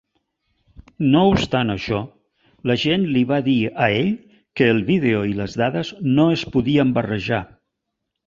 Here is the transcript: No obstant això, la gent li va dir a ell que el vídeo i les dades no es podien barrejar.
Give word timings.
No 1.15 1.19
obstant 1.31 1.73
això, 1.73 1.97
la 2.71 2.77
gent 2.85 3.03
li 3.17 3.21
va 3.33 3.39
dir 3.49 3.53
a 3.87 3.91
ell 3.99 4.09
que 4.61 4.69
el 4.75 4.81
vídeo 4.89 5.21
i 5.33 5.37
les 5.41 5.59
dades 5.63 5.93
no 6.17 6.25
es 6.39 6.45
podien 6.57 6.95
barrejar. 6.97 7.43